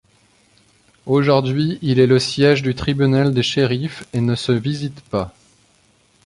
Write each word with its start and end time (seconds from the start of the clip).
Aujourd'hui 1.05 1.77
il 1.83 1.99
est 1.99 2.07
le 2.07 2.17
siège 2.17 2.63
du 2.63 2.73
tribunal 2.73 3.35
des 3.35 3.43
shérifs 3.43 4.03
et 4.13 4.19
ne 4.21 4.33
se 4.33 4.51
visite 4.51 5.01
pas. 5.11 5.35